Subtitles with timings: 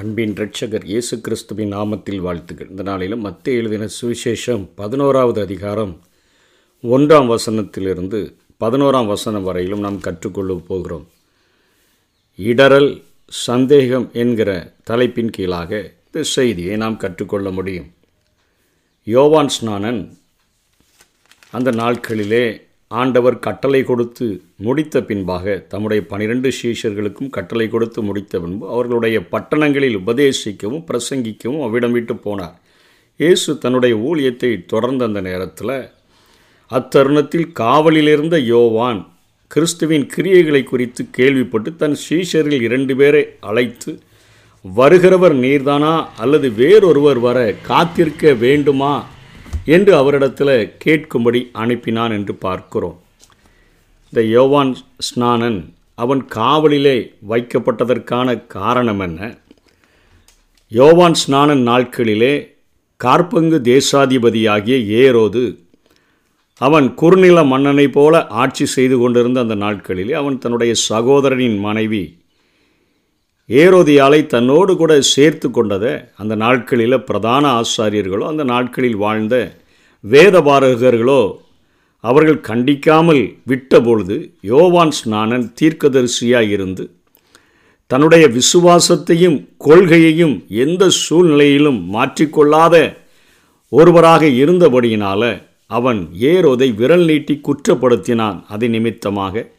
[0.00, 2.68] அன்பின் ரட்சகர் இயேசு கிறிஸ்துவின் நாமத்தில் வாழ்த்துகள்.
[2.70, 6.00] இந்த நாளிலும் மத்திய எழுதின சுவிசேஷம் பதினோராவது அதிகாரம்
[6.82, 11.06] ஒன்றாம் வசனத்திலிருந்து பதினோராம் வசனம் வரையிலும் நாம் கற்றுக்கொள்ள போகிறோம்.
[12.36, 17.94] இடரல் சந்தேகம் என்கிற தலைப்பின் கீழாக இந்த செய்தியை நாம் கற்றுக்கொள்ள முடியும்.
[19.04, 20.18] யோவான் ஸ்நானன்
[21.50, 22.60] அந்த நாட்களிலே
[22.90, 24.26] ஆண்டவர் கட்டளை கொடுத்து
[24.56, 32.14] முடித்த பின்பாக தம்முடைய பனிரெண்டு சீஷர்களுக்கும் கட்டளை கொடுத்து முடித்த பின்பு அவர்களுடைய பட்டணங்களில் உபதேசிக்கவும் பிரசங்கிக்கவும் அவ்விடம் விட்டு
[32.14, 32.54] போனார்.
[33.16, 35.76] இயேசு தன்னுடைய ஊழியத்தை தொடர்ந்த அந்த நேரத்தில்
[36.70, 39.00] அத்தருணத்தில் காவலிலிருந்த யோவான்
[39.50, 43.92] கிறிஸ்துவின் கிரியைகளை குறித்து கேள்விப்பட்டு தன் சீஷரில் இரண்டு பேரை அழைத்து
[44.64, 46.06] வருகிறவர் நீர்தானா?
[46.16, 48.94] அல்லது வேறொருவர் வர காத்திருக்க வேண்டுமா?
[49.66, 52.98] என்று அவரிடத்தில் கேட்கும்படி அனுப்பினான் என்று பார்க்கிறோம்.
[54.12, 54.76] இந்த யோவான்
[55.08, 59.38] ஸ்நானன் அவன் காவலிலே வைக்கப்பட்டதற்கான காரணம் என்ன?
[60.68, 62.34] யோவான் ஸ்நானன் நாட்களிலே
[63.04, 65.58] கார்பங்கு தேசாதிபதியாகிய ஏரோது
[66.60, 72.18] அவன் குறுநில மன்னனைப் போல ஆட்சி செய்து கொண்டிருந்த அந்த நாட்களிலே அவன் தன்னுடைய சகோதரனின் மனைவி
[73.48, 79.56] ஏரோதியாலை தன்னோடு கூட சேர்த்து கொண்டதை அந்த நாட்களில் பிரதான ஆசாரியர்களோ அந்த நாட்களில் வாழ்ந்த
[80.04, 81.38] வேதபாரகர்களோ
[82.00, 86.90] அவர்கள் கண்டிக்காமல் விட்டபொழுது யோவான் ஸ்நானன் தீர்க்கதரிசியாக இருந்து
[87.86, 92.96] தன்னுடைய விசுவாசத்தையும் கொள்கையையும் எந்த சூழ்நிலையிலும் மாற்றிக்கொள்ளாத
[93.68, 98.44] ஒருவராக இருந்தபடியினால அவன் ஏரோதை விரல் நீட்டி குற்றப்படுத்தினான்.
[98.48, 99.55] அது நிமித்தமாக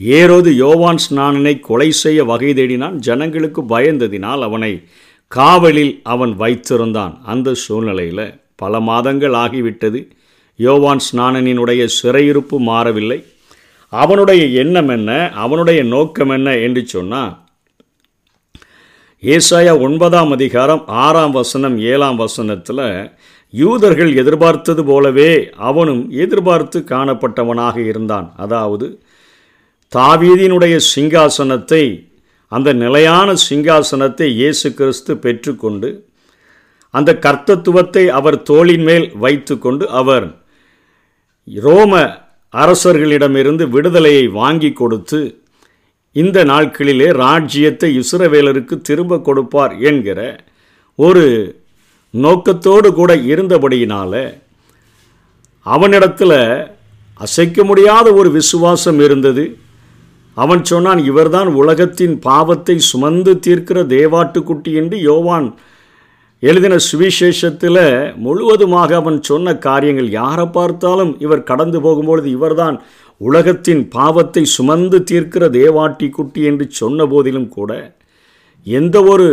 [0.00, 2.92] ஏரோது யோவான் ஸ்நானனை கொலை செய்ய வகை தேடினான்.
[2.92, 4.82] ஜனங்களுக்கு பயந்ததினால் அவனை
[5.28, 7.22] காவலில் அவன் வைத்திருந்தான்.
[7.22, 10.08] அந்த சூழ்நிலையில் பல மாதங்கள் ஆகிவிட்டது.
[10.56, 13.24] யோவான் ஸ்நானனினுடைய சிறையிருப்பு மாறவில்லை.
[13.88, 15.30] அவனுடைய எண்ணம் என்ன?
[15.30, 17.44] அவனுடைய நோக்கம் என்ன என்று சொன்னால்
[19.22, 23.10] ஏசாயா ஒன்பதாம் அதிகாரம் ஆறாம் வசனம் ஏழாம் வசனத்தில்
[23.50, 28.32] யூதர்கள் எதிர்பார்த்தது போலவே அவனும் எதிர்பார்த்து காணப்பட்டவனாக இருந்தான்.
[28.36, 29.00] அதாவது
[29.92, 31.84] தாவீதினுடைய சிங்காசனத்தை
[32.52, 35.88] அந்த நிலையான சிங்காசனத்தை இயேசு கிறிஸ்து பெற்றுக்கொண்டு
[36.94, 40.26] அந்த கர்த்தத்துவத்தை அவர் தோளின் மேல் வைத்துக்கொண்டு அவர்
[41.48, 41.92] ரோம
[42.54, 45.20] அரசர்களிடமிருந்து விடுதலையை வாங்கி கொடுத்து
[46.16, 50.20] இந்த நாட்களிலே ராஜ்யத்தை இஸ்ரவேலருக்கு திரும்ப கொடுப்பார் என்கிற
[50.98, 51.24] ஒரு
[52.14, 54.22] நோக்கத்தோடு கூட இருந்தபடியினால்
[55.66, 56.38] அவனிடத்தில்
[57.20, 59.44] அசைக்க முடியாத ஒரு விசுவாசம் இருந்தது.
[60.36, 65.48] அவன் சொன்னான் இவர்தான் உலகத்தின் பாவத்தை சுமந்து தீர்க்கிற தேவாட்டுக்குட்டி என்று யோவான்
[66.42, 67.82] எழுதின சுவிசேஷத்தில்
[68.16, 72.76] முழுவதுமாக அவன் சொன்ன காரியங்கள் யாரை பார்த்தாலும் இவர் கடந்து போகும்பொழுது இவர்தான்
[73.20, 77.70] உலகத்தின் பாவத்தை சுமந்து தீர்க்கிற தேவாட்டி குட்டி என்று சொன்ன போதிலும் கூட
[78.66, 79.28] எந்த ஒரு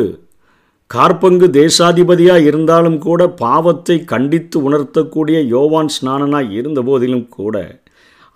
[0.89, 7.55] கார்பங்கு தேசாதிபதியாக இருந்தாலும் கூட பாவத்தை கண்டித்து உணர்த்தக்கூடிய யோவான் ஸ்நானனாக இருந்த போதிலும் கூட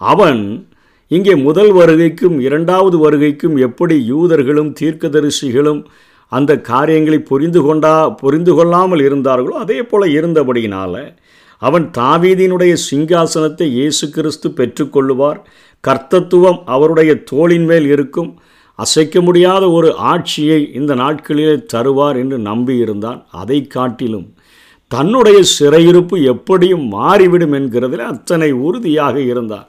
[0.02, 0.42] அவன்
[1.12, 5.82] இங்கே முதல் வருகைக்கும் இரண்டாவது வருகைக்கும் எப்படி யூதர்களும் தீர்க்கதரிசிகளும்
[6.32, 10.98] அந்த காரியங்களை புரிந்து கொண்டா புரிந்து கொள்ளாமல் இருந்தார்களோ அதே போல் இருந்தபடியினால்
[11.62, 15.40] அவன் தாவீதினுடைய சிங்காசனத்தை இயேசு கிறிஸ்து பெற்றுக்கொள்ளுவார்.
[15.84, 18.30] கர்த்தத்துவம் அவருடைய தோளின் மேல் இருக்கும்.
[18.80, 24.28] அசைக்க முடியாத ஒரு ஆட்சியை இந்த நாட்களிலே தருவார் என்று நம்பியிருந்தான் அதை காட்டிலும்
[24.92, 29.68] தன்னுடைய சிறையிருப்பு எப்படியும் மாறிவிடும் என்கிறதில் அத்தனை உறுதியாக இருந்தார்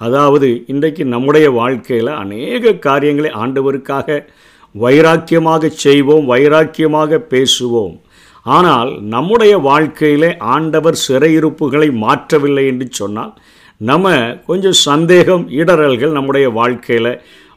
[0.00, 4.18] அதாவது இன்றைக்கு நம்முடைய வாழ்க்கையில் அநேக காரியங்களை ஆண்டவருக்காக
[4.74, 7.94] வைராக்கியமாக செய்வோம் வைராக்கியமாக பேசுவோம்.
[8.46, 13.32] ஆனால் நம்முடைய வாழ்க்கையிலே ஆண்டவர் சிறையிருப்புகளை மாற்றவில்லை என்று சொன்னால்
[13.80, 14.12] நம்ம
[14.46, 17.12] கொஞ்சம் சந்தேகம் இடரல்கள் நம்முடைய வாழ்க்கையில்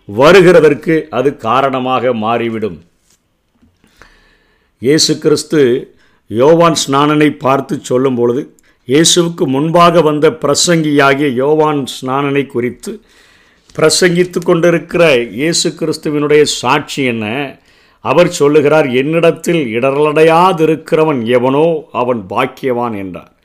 [0.09, 2.77] வருகிறதற்கு அது காரணமாக மாறிவிடும்.
[4.81, 5.61] இயேசு கிறிஸ்து
[6.27, 8.41] யோவான் ஸ்நானனை பார்த்து சொல்லும் பொழுது
[8.87, 13.01] இயேசுவுக்கு முன்பாக வந்த பிரசங்கியாகிய யோவான் ஸ்நானனை குறித்து
[13.75, 17.25] பிரசங்கித்து கொண்டிருக்கிற இயேசு கிறிஸ்துவினுடைய சாட்சி என்ன?
[17.99, 23.36] அவர் சொல்லுகிறார் என்னிடத்தில் இடரலடையாதிருக்கிறவன் எவனோ அவன் பாக்கியவான் என்றார்.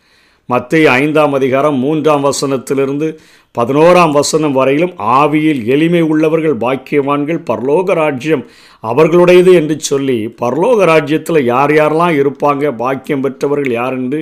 [0.48, 3.08] மத்திய ஐந்தாம் அதிகாரம் மூன்றாம் வசனத்திலிருந்து
[3.54, 8.44] பதினோராம் வசனம் வரையிலும் ஆவியில் எளிமை உள்ளவர்கள் பாக்கியவான்கள் பரலோக ராஜ்யம்
[8.84, 14.20] அவர்களுடையது என்று சொல்லி பரலோக ராஜ்யத்தில் யார் யாரெல்லாம் இருப்பாங்க பாக்கியம் பெற்றவர்கள் யார் என்று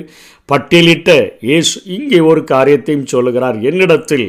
[0.49, 1.09] பட்டியலிட்ட
[1.49, 3.57] இயேசு இங்கே ஒரு காரியத்தையும் சொல்லுகிறார்.
[3.69, 4.27] என்னிடத்தில்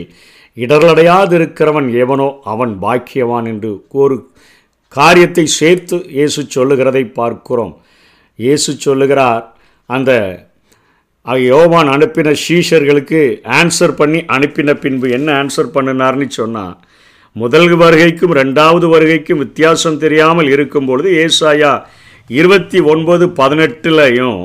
[0.57, 3.73] இடரடையாதிருக்கிறவன் எவனோ அவன் பாக்கியவான் என்று
[4.03, 4.17] ஒரு
[4.93, 7.75] காரியத்தை சேர்த்து இயேசு சொல்லுகிறதை பார்க்கிறோம்.
[8.39, 9.45] இயேசு சொல்லுகிறார்
[9.91, 10.11] அந்த
[11.27, 13.21] யோவான் அனுப்பின ஷீஷர்களுக்கு
[13.59, 16.75] ஆன்சர் பண்ணி அனுப்பின பின்பு என்ன ஆன்சர் பண்ணினார்னு சொன்னால்
[17.37, 21.73] முதல் வருகைக்கும் ரெண்டாவது வருகைக்கும் வித்தியாசம் தெரியாமல் இருக்கும் பொழுது ஏசாயா
[22.31, 24.41] இருபத்தி ஒன்பது பதினெட்டுலையும்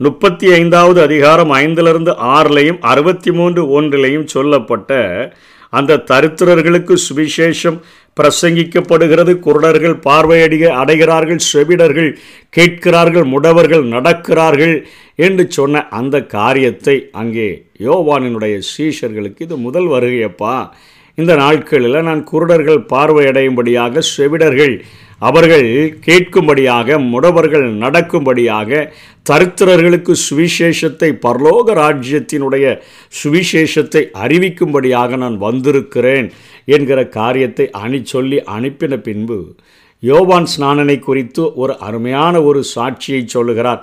[0.00, 4.92] முப்பத்தி ஐந்தாவது அதிகாரம் ஐந்திலிருந்து ஆறுலையும் அறுபத்தி மூன்று ஒன்றிலையும் சொல்லப்பட்ட
[5.72, 7.78] அந்த தருத்திரர்களுக்கு சுவிசேஷம்
[8.20, 9.32] பிரசங்கிக்கப்படுகிறது.
[9.46, 12.10] குருடர்கள் பார்வையடிக அடைகிறார்கள் செவிடர்கள்
[12.50, 14.76] கேட்கிறார்கள் முடவர்கள் நடக்கிறார்கள்
[15.26, 17.48] என்று சொன்ன அந்த காரியத்தை அங்கே
[17.80, 20.56] யோவானினுடைய சீஷர்களுக்கு இது முதல் வருகையப்பா.
[21.18, 24.74] இந்த நாட்களில் நான் குருடர்கள் பார்வையடையும்படியாக செவிடர்கள்
[25.26, 25.68] அவர்கள்
[26.06, 28.90] கேட்கும்படியாக முடவர்கள் நடக்கும்படியாக
[29.26, 32.66] தரித்திரர்களுக்கு சுவிசேஷத்தை பரலோக ராஜ்யத்தினுடைய
[33.20, 36.28] சுவிசேஷத்தை அறிவிக்கும்படியாக நான் வந்திருக்கிறேன்
[36.64, 39.38] என்கிற காரியத்தை அணி சொல்லி அனுப்பின பின்பு
[40.02, 43.80] யோவான் ஸ்நானனை குறித்து ஒரு அருமையான ஒரு சாட்சியை சொல்லுகிறார்.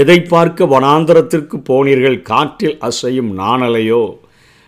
[0.00, 2.18] எதை பார்க்க வனாந்தரத்திற்கு போனீர்கள்?
[2.22, 4.04] காற்றில் அசையும் நாணலையோ?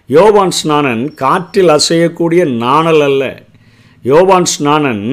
[0.08, 3.22] யோவான் ஸ்நானன் காற்றில் அசையக்கூடிய நாணல் அல்ல.
[4.04, 5.04] யோவான் ஸ்நானன்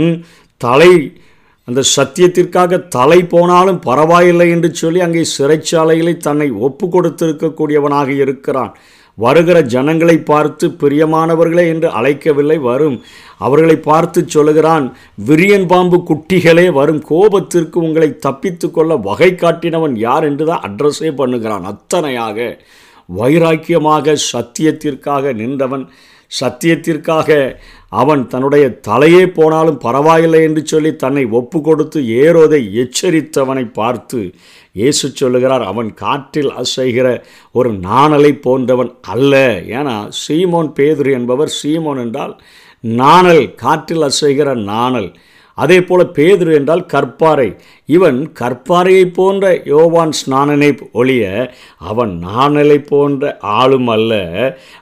[0.66, 0.94] தலை
[1.68, 8.74] அந்த சத்தியத்திற்காக தலை போனாலும் பரவாயில்லை என்று சொல்லி அங்கே சிறைச்சாலையிலே தன்னை ஒப்பு கொடுத்திருக்கக்கூடியவனாக இருக்கிறான்.
[9.18, 12.98] வருகிற ஜனங்களை பார்த்து பிரியமானவர்களே என்று அழைக்கவில்லை வரும்.
[13.46, 14.86] அவர்களை பார்த்து சொல்லுகிறான்
[15.28, 17.02] விரியன் பாம்பு குட்டிகளே வரும்.
[17.12, 20.26] கோபத்திற்கு உங்களை தப்பித்து கொள்ள வகை காட்டினவன் யார்?
[20.30, 21.68] என்று தான் அட்ரஸே பண்ணுகிறான்.
[21.72, 22.38] அத்தனையாக
[23.10, 25.86] வைராக்கியமாக சத்தியத்திற்காக நின்றவன்
[26.32, 27.30] சத்தியத்திற்காக
[28.02, 34.20] அவன் தன்னுடைய தலையே போனாலும் பரவாயில்லை என்று சொல்லி தன்னை ஒப்பு கொடுத்து ஏரோதை எச்சரித்தவனை பார்த்து
[34.82, 37.08] இயேசு சொல்லுகிறார் அவன் காற்றில் அசைகிற
[37.52, 39.34] ஒரு நாணலை போன்றவன் அல்ல.
[39.78, 42.34] ஏன்னா சீமோன் பேதுரு என்பவர் சீமோன் என்றால்
[43.02, 45.10] நாணல் காற்றில் அசைகிற நாணல்.
[45.56, 47.60] அதே போல பேதுரு என்றால் கற்பாறை.
[47.86, 54.14] இவன் கற்பாறையை போன்ற யோவான் ஸ்நானனை ஒழிய அவன் நாணலை போன்ற ஆளும் அல்ல.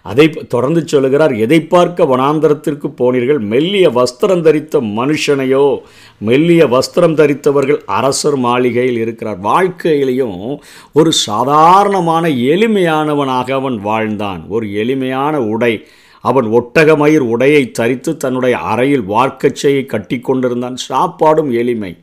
[0.01, 3.39] அதை தொடர்ந்து சொல்லுகிறார் எதை பார்க்க வனாந்தரத்திற்கு போனீர்கள்?
[3.39, 5.79] மெல்லிய வஸ்திரம் தரித்த மனுஷனையோ?
[6.17, 9.39] மெல்லிய வஸ்திரம் தரித்தவர்கள் அரசர் மாளிகையில் இருக்கிறார்.
[9.39, 10.57] வாழ்க்கையிலையும்
[10.93, 14.45] ஒரு சாதாரணமான எளிமையானவனாக அவன் வாழ்ந்தான்.
[14.49, 15.87] ஒரு எளிமையான உடை
[16.21, 21.93] அவன் ஒட்டகமயிர் உடையை தரித்து தன்னுடைய அறையில் வார்க்கச்சையை கட்டி கொண்டிருந்தான் சாப்பாடும் எளிமை.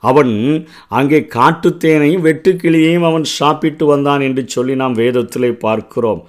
[0.00, 0.32] அவன்
[0.88, 6.22] அங்கே காட்டுத்தேனையும் வெட்டுக்கிளியையும் அவன் சாப்பிட்டு வந்தான் என்று சொல்லி நாம் வேதத்திலே பார்க்கிறோம்.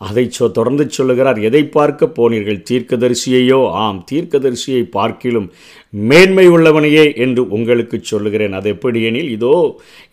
[0.00, 2.64] அதை சொ தொடர்ந்து சொல்லுகிறார் எதை பார்க்க போனீர்கள்?
[2.70, 3.70] தீர்க்கதரிசியையோ?
[3.70, 5.48] ஆம் தீர்க்கதரிசியை பார்க்கிலும்
[5.92, 8.54] மேன்மை உள்ளவனையே என்று உங்களுக்கு சொல்லுகிறேன்.
[8.58, 9.56] அது எப்படி எனில் இதோ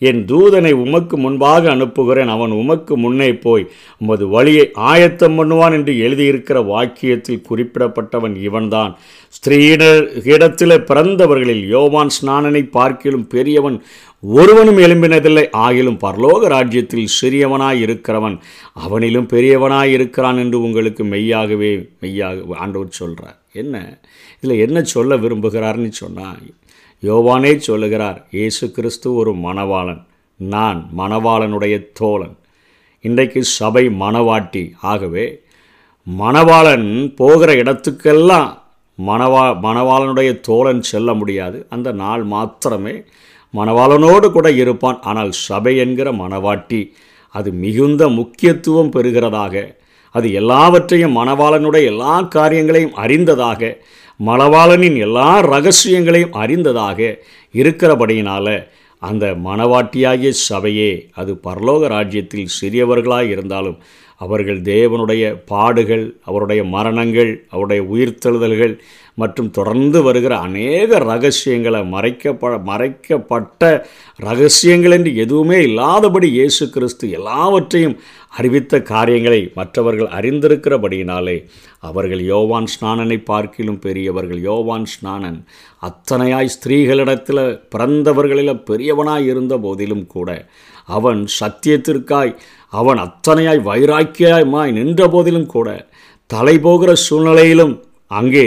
[0.08, 2.32] என் தூதனை உமக்கு முன்பாக அனுப்புகிறேன்.
[2.36, 3.64] அவன் உமக்கு முன்னே போய்
[4.02, 8.92] உமது வழியை ஆயத்தம் பண்ணுவான் என்று எழுதியிருக்கிற வாக்கியத்தில் குறிப்பிடப்பட்டவன் இவன்தான்.
[9.36, 10.02] ஸ்திரீயினர்
[10.34, 13.78] இடத்தில் பிறந்தவர்களில் யோவான் ஸ்நானனை பார்க்கிலும் பெரியவன்
[14.22, 15.44] ஒருவனும் எழும்பினதில்லை.
[15.64, 18.36] ஆகிலும் பரலோக ராஜ்யத்தில் சிறியவனாய் இருக்கிறவன்
[18.84, 21.72] அவனிலும் பெரியவனாய் இருக்கிறான் என்று உங்களுக்கு மெய்யாகவே
[22.02, 23.76] மெய்யாக ஆண்டவர் சொல்கிறார் என்ன?
[24.42, 26.44] இதில் என்ன சொல்ல விரும்புகிறார்னு சொன்னால்
[27.02, 30.00] யோவானே சொல்லுகிறார் இயேசு கிறிஸ்து ஒரு மணவாளன்
[30.40, 32.36] நான் மணவாளனுடைய தோழன்.
[33.04, 34.64] இன்றைக்கு சபை மணவாட்டி.
[34.82, 35.24] ஆகவே
[36.06, 38.48] மணவாளன் போகிற இடத்துக்கெல்லாம்
[38.98, 41.66] மணவா மணவாளனுடைய தோழன் செல்ல முடியாது.
[41.68, 42.94] அந்த நாள் மாத்திரமே
[43.54, 44.98] மணவாளனோடு கூட இருப்பான்.
[45.00, 46.82] ஆனால் சபை என்கிற மணவாட்டி
[47.34, 49.54] அது மிகுந்த முக்கியத்துவம் பெறுகிறதாக
[50.14, 53.60] அது எல்லாவற்றையும் மணவாளனுடைய எல்லா காரியங்களையும் அறிந்ததாக
[54.20, 57.00] மணவாளனின் எல்லா ரகசியங்களையும் அறிந்ததாக
[57.54, 58.54] இருக்கிறபடியினால்
[59.02, 63.78] அந்த மணவாட்டியாகிய சபையே அது பரலோக ராஜ்யத்தில் சிறியவர்களாக இருந்தாலும்
[64.20, 68.74] அவர்கள் தேவனுடைய பாடுகள் அவருடைய மரணங்கள் அவருடைய உயிர்த்தெழுதல்கள்
[69.18, 73.62] மற்றும் தொடர்ந்து வருகிற அநேக ரகசியங்களை மறைக்கப்ப மறைக்கப்பட்ட
[74.18, 77.96] ரகசியங்கள் என்று எதுவுமே இல்லாதபடி இயேசு கிறிஸ்து எல்லாவற்றையும்
[78.32, 81.36] அறிவித்த காரியங்களை மற்றவர்கள் அறிந்திருக்கிறபடியினாலே
[81.78, 85.38] அவர்கள் யோவான் ஸ்நானனை பார்க்கிலும் பெரியவர்கள் யோவான் ஸ்நானன்.
[85.82, 90.46] அத்தனையாய் ஸ்திரீகளிடத்தில் பிறந்தவர்களில் பெரியவனாய் இருந்த போதிலும் கூட
[90.86, 92.34] அவன் சத்தியத்திற்காய்
[92.68, 95.68] அவன் அத்தனையாய் வைராக்கியமாய் நின்ற போதிலும் கூட
[96.30, 97.74] தலை போகிற சூழ்நிலையிலும்
[98.10, 98.46] அங்கே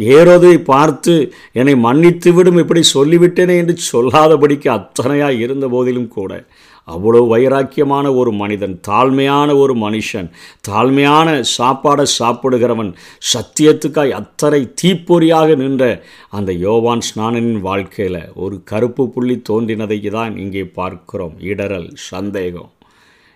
[0.00, 6.46] ஏரோதை பார்த்து என்னை மன்னித்து விடும் இப்படி சொல்லிவிட்டேனே என்று சொல்லாதபடிக்கு அத்தனையாக இருந்த போதிலும் கூட
[6.88, 10.28] அவ்வளோ வைராக்கியமான ஒரு மனிதன் தாழ்மையான ஒரு மனுஷன்
[10.68, 12.94] தாழ்மையான சாப்பாடை சாப்பிடுகிறவன்
[13.32, 21.34] சத்தியத்துக்காய் அத்தனை தீப்பொறியாக நின்ற அந்த யோவான் ஸ்நானனின் வாழ்க்கையில் ஒரு கருப்பு புள்ளி தோன்றினதை தான் இங்கே பார்க்கிறோம்.
[21.40, 22.70] இடரல் சந்தேகம்.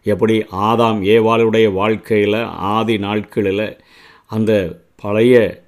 [0.03, 3.79] எப்படி ஆதாம் ஏவாளுடைய வாழ்க்கையில் ஆதி நாட்களில்
[4.27, 5.63] அந்த பழைய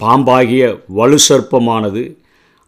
[0.00, 0.64] பாம்பாகிய
[0.98, 2.02] வலு சர்ப்பமானது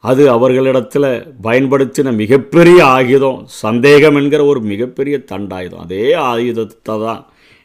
[0.04, 1.10] அது அவர்களிடத்தில்
[1.42, 5.82] பயன்படுத்தின மிகப்பெரிய ஆயுதம் சந்தேகம் என்கிற ஒரு மிகப்பெரிய தண்டாயுதம்.
[5.86, 7.22] அதே ஆயுதத்தை தான்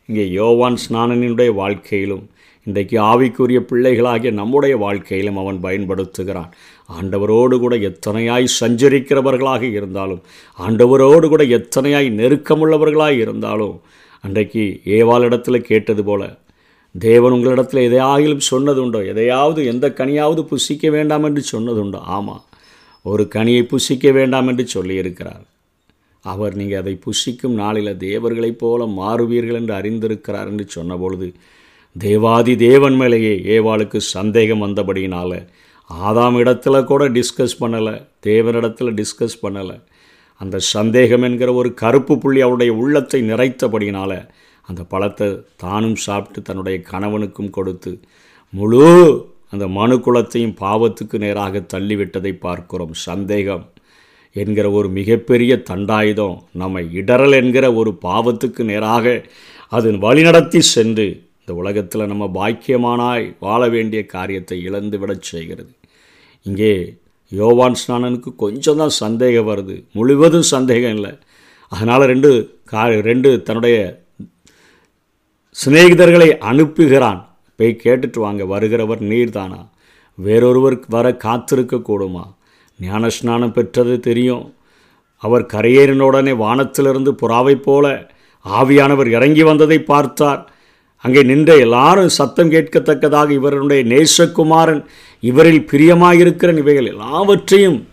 [0.09, 2.23] இங்கே யோவான் ஸ்நானனினுடைய வாழ்க்கையிலும்
[2.67, 6.51] இன்றைக்கு ஆவிக்குரிய பிள்ளைகளாகிய நம்முடைய வாழ்க்கையிலும் அவன் பயன்படுத்துகிறான்.
[6.89, 10.21] ஆண்டவரோடு கூட எத்தனையாய் சஞ்சரிக்கிறவர்களாக இருந்தாலும்
[10.59, 13.75] ஆண்டவரோடு கூட எத்தனையாய் நெருக்கமுள்ளவர்களாக இருந்தாலும்
[14.23, 14.63] அன்றைக்கு
[14.97, 16.23] ஏவாளிடத்தில் கேட்டது போல
[16.99, 22.43] தேவன் உங்களிடத்தில் எதையாகிலும் சொன்னதுண்டோ எதையாவது எந்த கனியாவது புசிக்க வேண்டாம் என்று சொன்னதுண்டோ ஆமாம்
[23.05, 25.43] ஒரு கனியை புசிக்க வேண்டாம் என்று சொல்லியிருக்கிறார்.
[26.25, 31.27] அவர் நீங்கள் அதை புசிக்கும் நாளில் தேவர்களைப் போல மாறுவீர்கள் என்று அறிந்திருக்கிறார் என்று சொன்னபொழுது
[31.95, 35.37] தேவாதி தேவன் மேலேயே ஏவாளுக்கு சந்தேகம் வந்தபடியினால்
[35.89, 37.93] ஆதாம் இடத்துல கூட டிஸ்கஸ் பண்ணலை
[38.25, 39.77] தேவனிடத்தில் டிஸ்கஸ் பண்ணலை.
[40.41, 44.17] அந்த சந்தேகம் என்கிற ஒரு கருப்பு புள்ளி அவருடைய உள்ளத்தை நிறைத்தபடியினால்
[44.67, 45.27] அந்த பழத்தை
[45.63, 47.91] தானும் சாப்பிட்டு தன்னுடைய கணவனுக்கும் கொடுத்து
[48.53, 48.83] முழு
[49.53, 52.93] அந்த மனு குலத்தையும் பாவத்துக்கு நேராக தள்ளிவிட்டதை பார்க்கிறோம்.
[53.07, 53.65] சந்தேகம்
[54.35, 59.13] என்கிற ஒரு மிகப்பெரிய தண்டாயுதம் நம்மை இடரல் என்கிற ஒரு பாவத்துக்கு நேராக
[59.69, 61.05] அது வழிநடத்தி சென்று
[61.39, 65.71] இந்த உலகத்தில் நம்ம பாக்கியமானாய் வாழ வேண்டிய காரியத்தை இழந்து விடச் செய்கிறது.
[66.45, 66.73] இங்கே
[67.31, 69.75] யோவான் ஸ்நானனுக்கு கொஞ்சம் தான் சந்தேகம் வருது.
[69.91, 71.13] முழுவதும் சந்தேகம் இல்லை.
[71.71, 72.31] அதனால் ரெண்டு
[72.71, 73.77] கா ரெண்டு தன்னுடைய
[75.63, 77.21] சிநேகிதர்களை அனுப்புகிறான்.
[77.55, 79.67] போய் கேட்டுட்டு வாங்க வருகிறவர் நீர்தானா?
[80.15, 82.23] வேறொருவர் வர காத்திருக்க கூடுமா
[82.79, 84.53] ஞானஸ்நானம் பெற்றது தெரியும்.
[85.17, 88.09] அவர் கரையேறின உடனே வானத்திலிருந்து புறாவைப் போல
[88.45, 90.51] ஆவியானவர் இறங்கி வந்ததை பார்த்தார்.
[90.97, 94.85] அங்கே நின்ற எல்லாரும் சத்தம் கேட்கத்தக்கதாக இவருடைய நேசகுமாரன்
[95.19, 97.87] இவரில் பிரியமாயிருக்கிற இவைகள் எல்லாவற்றையும்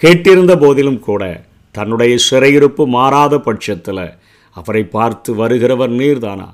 [0.00, 1.22] கேட்டிருந்த போதிலும் கூட
[1.70, 4.04] தன்னுடைய சிறையிருப்பு மாறாத பட்சத்தில்
[4.50, 6.48] அவரை பார்த்து வருகிறவர் நீர்தானா?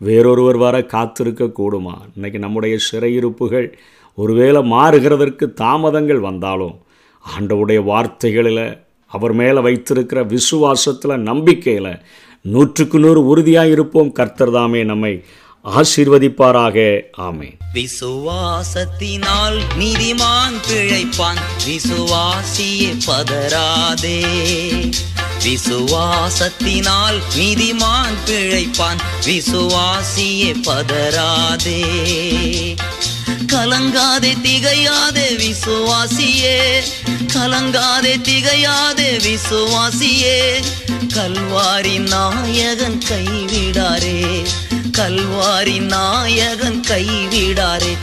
[0.00, 3.72] வேறொருவர் வர காத்திருக்க கூடுமா இன்னைக்கு நம்முடைய சிறையிருப்புகள்
[4.14, 6.76] ஒருவேளை மாறுகிறதற்கு தாமதங்கள் வந்தாலும்
[7.24, 8.64] ஆண்டவுடைய வார்த்தைகளில்
[9.06, 11.98] அவர் மேலே வைத்திருக்கிற விசுவாசத்தில் நம்பிக்கையில்
[12.42, 15.24] நூற்றுக்கு நூறு உறுதியாக இருப்போம் கர்த்தர் தாமே நம்மை
[15.64, 17.00] ஆசீர்வதிப்பாராக.
[17.18, 21.40] ஆமே விசுவாசத்தினால் நீதிமான் பிழைப்பான்.
[21.66, 24.20] விசுவாசியே பதராதே
[25.44, 29.00] விசுவாசத்தினால் நீதிமான் பிழைப்பான்.
[29.24, 31.78] விசுவாசியே பதராதே
[33.46, 36.82] கலங்காதே திகையாதே விசுவாசியே.
[37.32, 40.64] கலங்காதே திகையாதே விசுவாசியே.
[41.14, 44.46] கல்வாரி நாயகன் கைவிடாரே.
[44.98, 47.96] கல்வாரி நாயகன் கைவிடாரே.